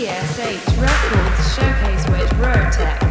[0.00, 3.09] PSH Records showcase with Rotec.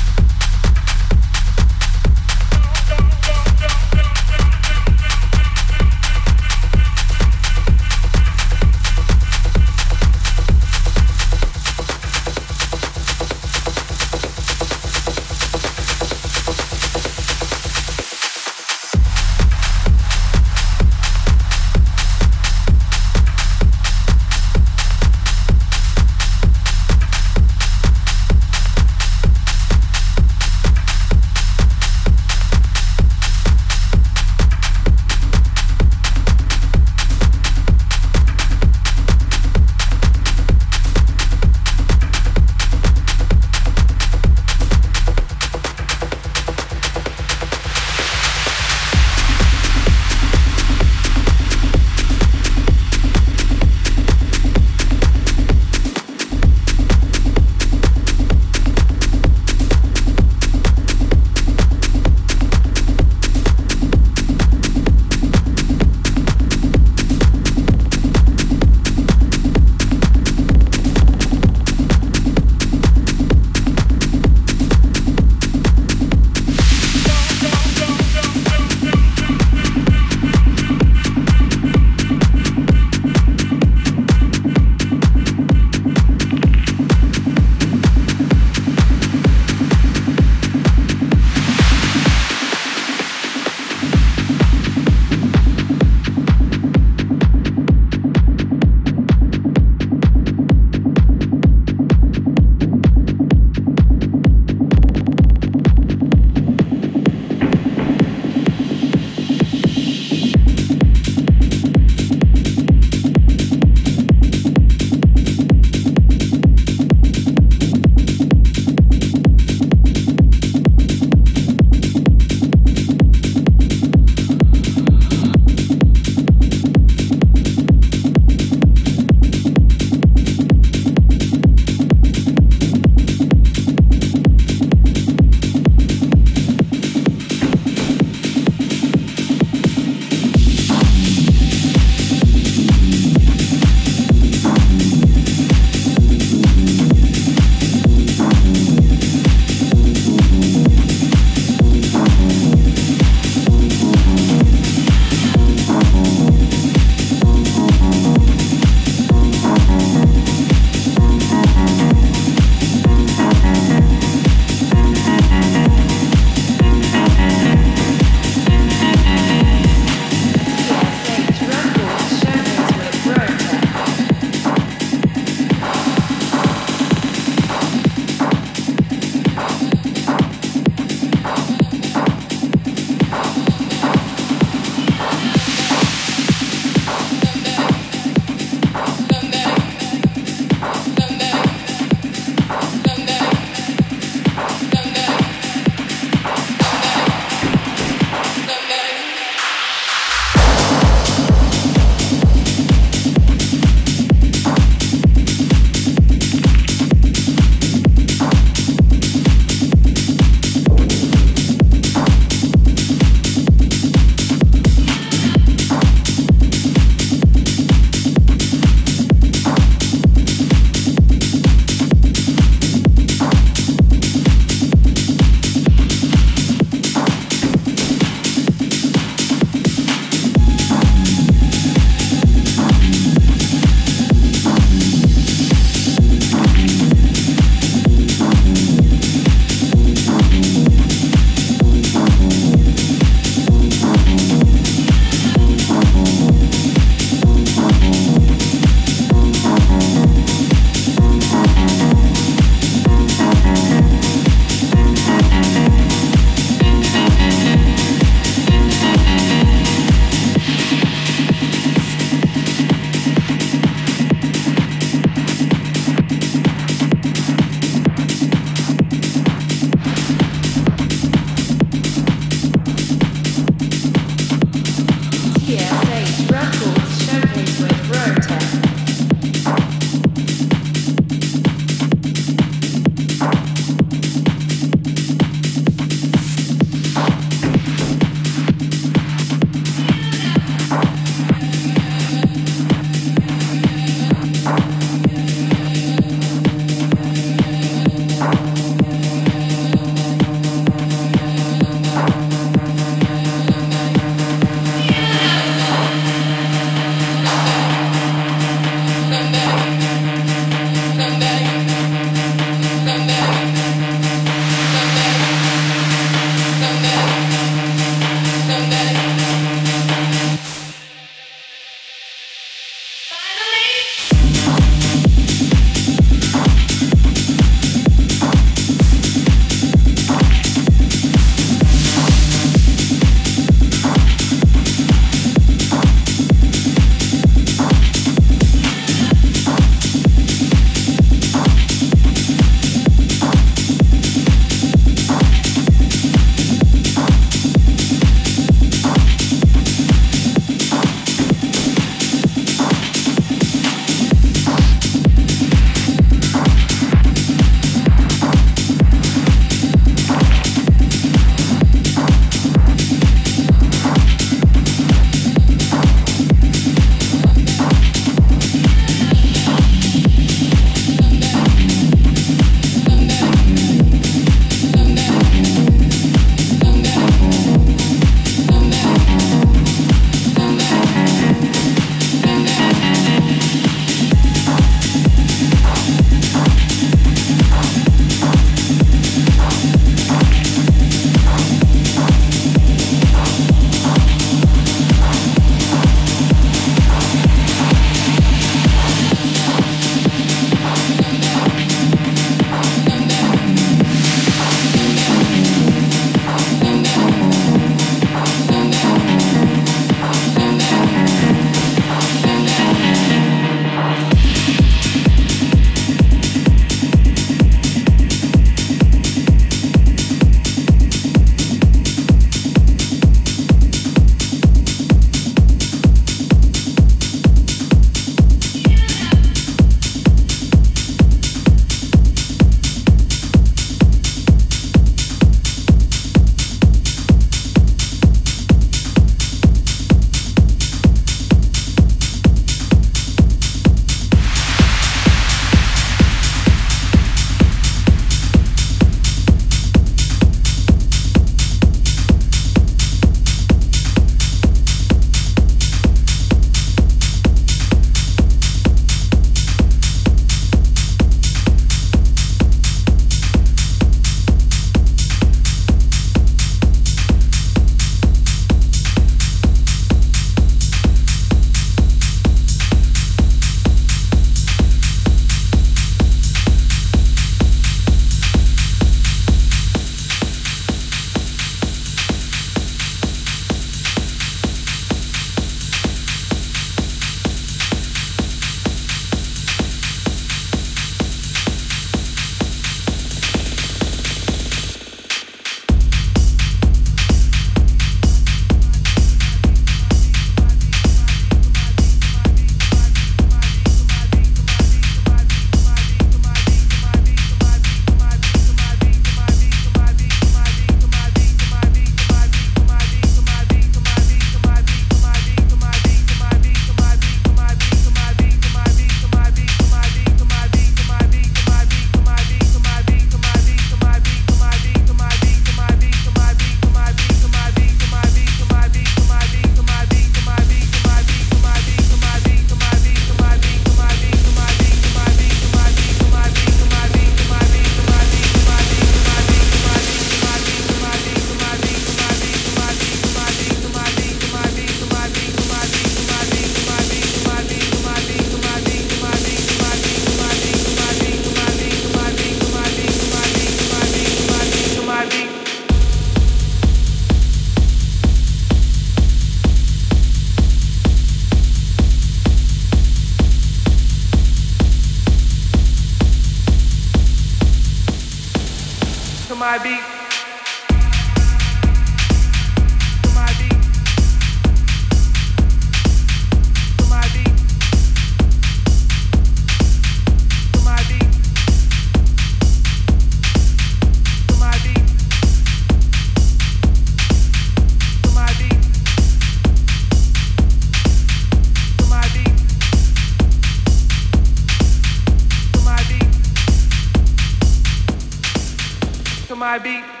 [599.51, 600.00] my beat.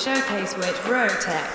[0.00, 1.49] Showcase with Rotec.